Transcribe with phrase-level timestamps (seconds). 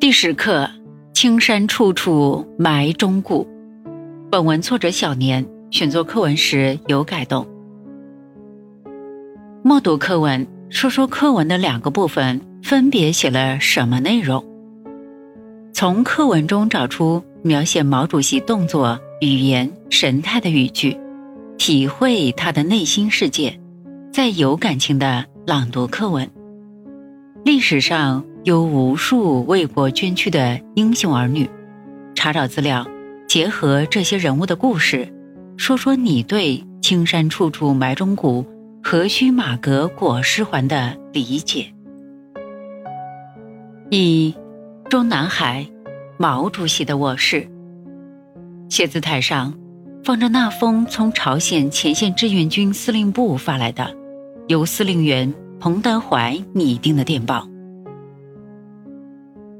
[0.00, 0.70] 第十课：
[1.12, 3.44] 青山处处埋忠骨。
[4.30, 7.44] 本文作者小年选作课文时有改动。
[9.60, 14.44] 默读课文，说说课文的两个部分分别写了什么内容。
[15.72, 20.96] 从课文中找出描写毛主席动作、语言、神态的语句，
[21.58, 23.58] 体会他的内心世界，
[24.12, 26.30] 再有感情的朗读课文。
[27.44, 28.24] 历史上。
[28.48, 31.46] 有无数为国捐躯的英雄儿女，
[32.14, 32.82] 查找资料，
[33.28, 35.06] 结合这些人物的故事，
[35.58, 38.46] 说说你对“青山处处埋忠骨，
[38.82, 41.66] 何须马革裹尸还”的理解。
[43.90, 44.34] 一，
[44.88, 45.68] 中南海，
[46.16, 47.46] 毛主席的卧室。
[48.70, 49.52] 写字台上
[50.02, 53.94] 放着那封从朝鲜前线志愿军司令部发来的，
[54.46, 57.46] 由司令员彭德怀拟定的电报。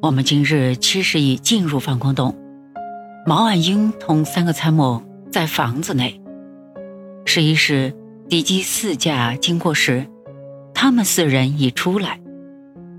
[0.00, 2.36] 我们今日七时已进入防空洞，
[3.26, 6.20] 毛岸英同三个参谋在房子内。
[7.24, 7.92] 十一时，
[8.28, 10.06] 敌机四架经过时，
[10.72, 12.20] 他们四人已出来。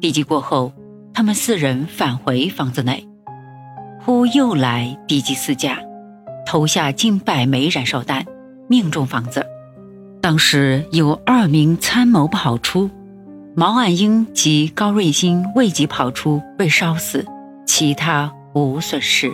[0.02, 0.74] 敌机过后，
[1.14, 3.08] 他们四人返回房子内。
[4.02, 5.80] 忽又来敌机四架，
[6.46, 8.26] 投下近百枚燃烧弹，
[8.68, 9.46] 命中房子。
[10.20, 12.90] 当时有二名参谋跑出。
[13.60, 17.26] 毛岸英及高瑞新未及跑出，被烧死，
[17.68, 19.34] 其他无损失。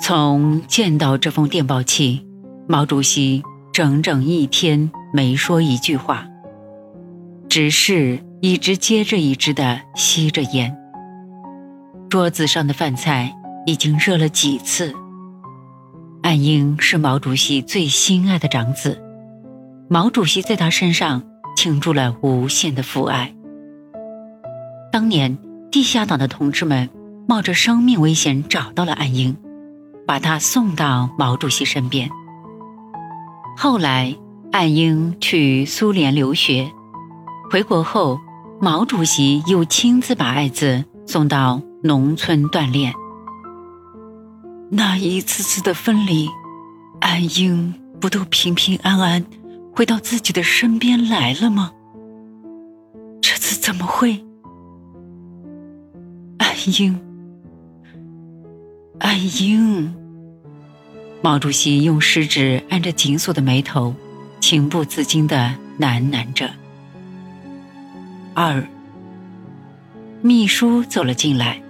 [0.00, 2.26] 从见到这封电报起，
[2.66, 3.42] 毛主席
[3.74, 6.26] 整整一天没说一句话，
[7.46, 10.74] 只是一支接着一支的吸着烟。
[12.08, 14.94] 桌子上的饭菜已经热了几次。
[16.22, 18.98] 岸英是毛主席最心爱的长子，
[19.90, 21.22] 毛主席在他身上。
[21.56, 23.34] 倾注了无限的父爱。
[24.92, 25.36] 当年
[25.72, 26.88] 地下党的同志们
[27.26, 29.36] 冒着生命危险找到了岸英，
[30.06, 32.08] 把他送到毛主席身边。
[33.56, 34.14] 后来
[34.52, 36.70] 岸英去苏联留学，
[37.50, 38.20] 回国后，
[38.60, 42.92] 毛主席又亲自把爱子送到农村锻炼。
[44.70, 46.28] 那一次次的分离，
[47.00, 49.24] 岸英不都平平安安？
[49.76, 51.70] 回到自己的身边来了吗？
[53.20, 54.24] 这次怎么会？
[56.38, 56.98] 岸英，
[59.00, 59.94] 岸英。
[61.20, 63.94] 毛主席用食指按着紧锁的眉头，
[64.40, 66.50] 情不自禁的喃喃着。
[68.32, 68.66] 二，
[70.22, 71.60] 秘书走了进来。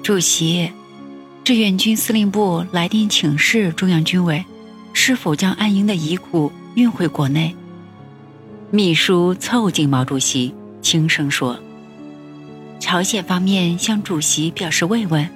[0.00, 0.70] 主席，
[1.42, 4.44] 志愿军司令部来电请示中央军委。
[4.92, 7.54] 是否将岸英的遗骨运回国内？
[8.70, 11.58] 秘书凑近毛主席，轻声说
[12.78, 15.28] ：“朝鲜方面向主席表示慰问，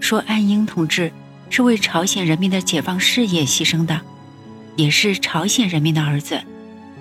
[0.00, 1.10] 说岸英同志
[1.48, 4.00] 是为朝鲜人民的解放事业牺牲的，
[4.76, 6.40] 也是朝鲜人民的儿子，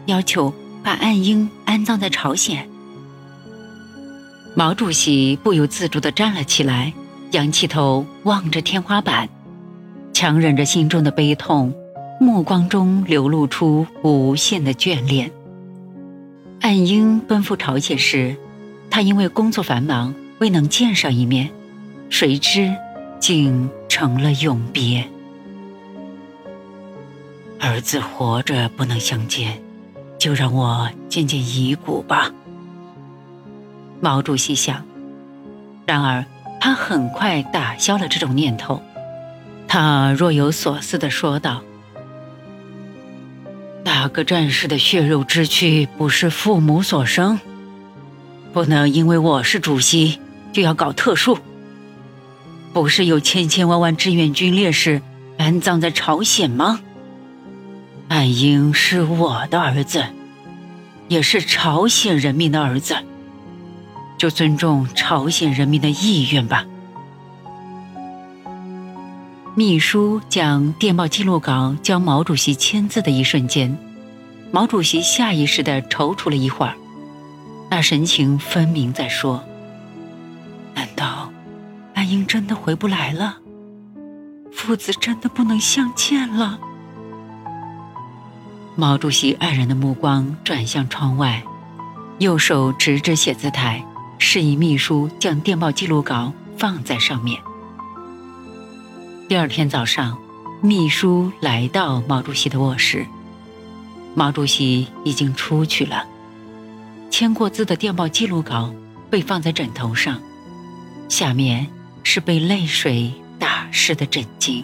[0.05, 0.53] 要求
[0.83, 2.67] 把岸英安葬在朝鲜。”
[4.55, 6.93] 毛主席不由自主地站了起来，
[7.31, 9.27] 仰起头望着天花板。
[10.19, 11.72] 强忍着心中的悲痛，
[12.19, 15.29] 目光中流露出无限的眷恋。
[16.59, 18.35] 岸英奔赴朝鲜时，
[18.89, 21.51] 他因为工作繁忙未能见上一面，
[22.09, 22.73] 谁知
[23.19, 25.07] 竟成了永别。
[27.59, 29.61] 儿子活着不能相见，
[30.17, 32.31] 就让我见见遗骨吧。
[34.01, 34.83] 毛主席想，
[35.85, 36.25] 然而
[36.59, 38.81] 他很快打消了这种念头。
[39.67, 41.61] 他若有所思地说道
[43.83, 47.39] ：“哪个战士的血肉之躯不是父母所生？
[48.53, 50.19] 不能因为我是主席
[50.53, 51.38] 就要搞特殊。
[52.73, 55.01] 不是有千千万万志愿军烈士
[55.38, 56.79] 安葬在朝鲜吗？
[58.07, 60.06] 岸英是我的儿子，
[61.09, 62.95] 也是朝鲜人民的儿子，
[64.18, 66.65] 就尊重朝鲜人民的意愿吧。”
[69.57, 73.75] 秘书将电报记录稿交毛主席签字的一瞬间，
[74.51, 76.75] 毛主席下意识地踌躇了一会儿，
[77.68, 79.44] 那神情分明在说
[80.77, 81.31] ：“难道
[81.95, 83.39] 安英真的回不来了？
[84.51, 86.60] 父子真的不能相见了？”
[88.77, 91.42] 毛主席黯然的目光转向窗外，
[92.19, 93.83] 右手指指写字台，
[94.19, 97.42] 示意秘书将电报记录稿放在上面。
[99.27, 100.18] 第二天早上
[100.62, 103.06] 秘书来到毛主席的卧室。
[104.15, 106.06] 毛主席已经出去了
[107.12, 108.74] 签过字的电报记录稿
[109.09, 110.21] 被放在枕头上
[111.09, 111.68] 下面
[112.03, 114.63] 是被泪水打湿的枕巾。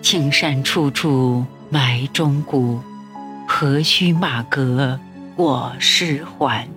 [0.00, 2.80] 青山处处埋忠骨
[3.48, 5.00] 何须马革
[5.34, 6.68] 裹尸还？